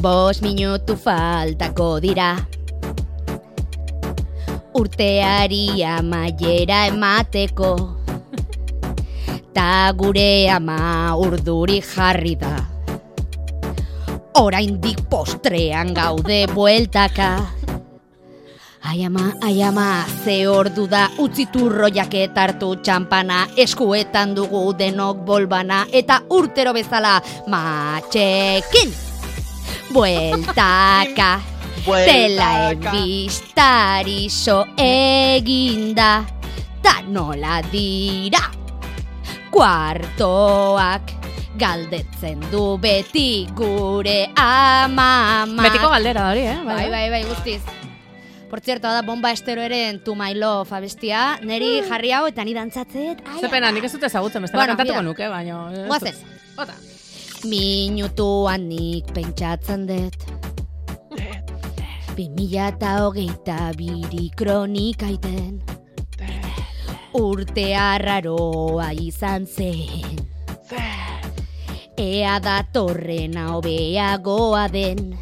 [0.00, 2.34] Bos minutu faltako dira.
[4.74, 7.70] Urteari amaiera emateko
[9.54, 12.56] Ta gure ama urduri jarri da.
[14.34, 17.30] Oraindik postrean gaude bueltaka.
[18.84, 25.86] Ai ama, ai ama, ze ordu da utziturro jaket hartu txampana Eskuetan dugu denok bolbana
[25.88, 27.16] Eta urtero bezala
[27.48, 29.13] matxekin
[29.92, 31.40] Bueltaka
[31.84, 36.24] Tela ebistari so eginda
[36.80, 38.40] Ta nola dira
[39.50, 41.12] Kuartoak
[41.56, 46.56] Galdetzen du beti gure amama Betiko galdera hori, eh?
[46.66, 47.60] Bai, bai, bai, guztiz.
[48.50, 53.22] Por cierto, da bomba esteroeren To My Love abestia, neri jarri hau eta ni dantzatzet.
[53.26, 55.26] Ai, Ze pena, nik ez dut ezagutzen, bestela Bueno, kantatuko nuke,
[55.88, 56.14] Goazen.
[56.14, 56.54] dut.
[56.56, 56.74] Bota.
[57.44, 60.16] Minutuan nik pentsatzen dut.
[62.16, 65.60] Bi mila eta hogeita biri kronikaiten.
[67.20, 70.24] Urte arraroa izan zen.
[72.00, 75.12] Ea datorrena hobeagoa den.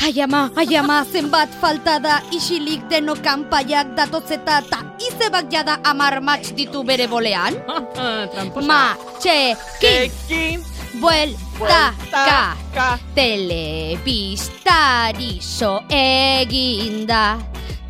[0.00, 6.20] Ai ama, ai ama, zenbat falta da isilik deno kanpaiak datotzeta eta izebak jada amar
[6.20, 7.56] match ditu bere bolean.
[8.32, 8.66] Tramposa.
[8.68, 10.60] Matxekin, Ekin,
[11.00, 12.98] bueltaka, ka.
[13.14, 17.38] telebistari so eginda,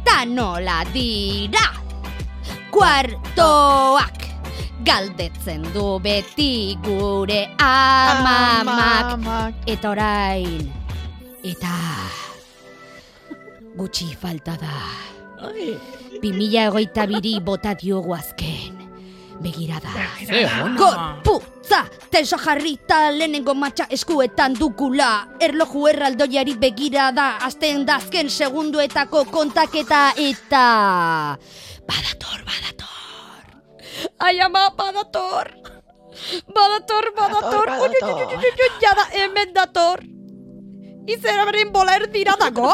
[0.04, 1.74] ta nola dira,
[2.70, 4.24] kuartoak,
[4.84, 10.72] galdetzen du beti gure amamak, eta orain,
[11.42, 11.74] eta
[13.76, 14.76] gutxi falta da.
[15.46, 15.76] Ai,
[16.22, 18.72] 2022 bota diogu azken.
[19.41, 19.92] Begirada.
[20.26, 20.46] ze
[21.67, 25.27] Gorputza, tenso jarrita lehenengo matxa eskuetan dukula.
[25.41, 31.37] Erloju erraldoiari begirada, azten da azken segunduetako kontaketa eta...
[31.87, 33.43] Badator, badator.
[34.19, 35.50] Ai ama, badator.
[36.55, 37.66] Badator, badator.
[37.66, 40.05] Badator, jada hemen dator.
[41.06, 42.71] Izera beren bola erdira dago.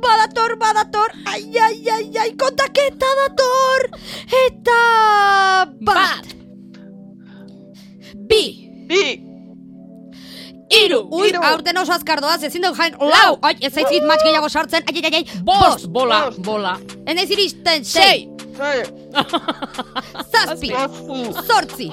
[0.00, 3.90] Badator, badator, ai, ai, ai, ai, kontaketa dator.
[4.46, 4.80] Eta...
[11.10, 11.42] Ui, Hiru.
[11.42, 12.94] aurten oso azkar doaz, ezin dugu jain.
[13.00, 13.38] Lau.
[13.42, 14.82] Ai, ez zaizkit match gehiago sartzen.
[14.86, 15.40] Ai, ai, ai, ai.
[15.44, 16.40] Bost, bola, Bost.
[16.46, 16.76] bola.
[17.06, 17.84] Ez naiz iristen.
[17.84, 18.28] Sei.
[18.56, 18.82] sei,
[20.30, 20.70] Zazpi.
[21.46, 21.90] Zortzi.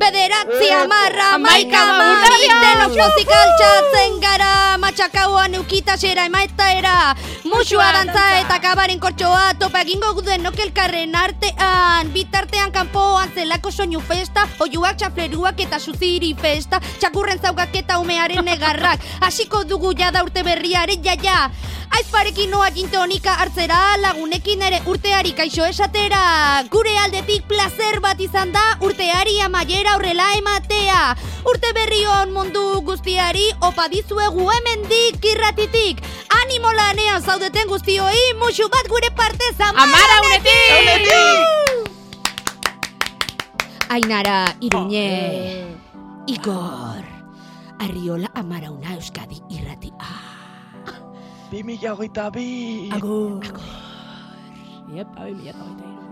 [0.00, 3.08] Bederatzi amarra, maika, hamabi, mami, urtera deno dira.
[3.08, 6.94] pozik altxatzen gara, matxakauan eukitasera emaetaera,
[7.44, 14.46] musua dantza eta kabaren kortxoa, topa egingo guden elkarren artean, bitartean kanpoan zelako soinu festa,
[14.60, 21.02] oiuak txafleruak eta suziri festa, txakurren zaugak eta umearen negarrak, hasiko dugu jada urte berriaren
[21.02, 21.50] jaia,
[21.90, 26.59] Aizparekin noa jintonika hartzera, lagunekin ere urteari kaixo esatera.
[26.68, 31.14] Gure aldetik placer bat izan da, urteari amaiera horrela ematea.
[31.48, 36.02] Urte berri on mundu guztiari, opa dizuegu hemendik irratitik.
[36.42, 40.74] Animo lanean zaudeten guztioi, musu bat gure partez Amara unetik!
[40.82, 41.88] unetik!
[43.88, 45.64] Ainara, Iruñe,
[46.26, 47.04] Igor,
[47.80, 49.92] Arriola Amarauna Euskadi irrati.
[51.50, 52.90] Bi mila hogeita bi.
[52.92, 53.40] Agur.
[54.92, 56.09] Iepa, bi mila eta hogeita.